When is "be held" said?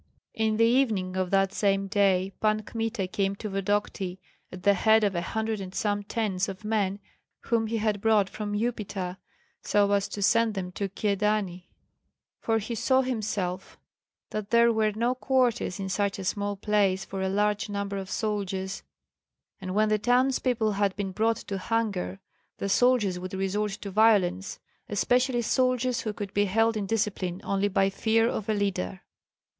26.33-26.75